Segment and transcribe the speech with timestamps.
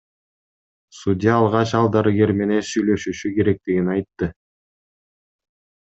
[0.99, 4.35] Судья алгач ал дарыгер менен сүйлөшүшү керектигин айтты.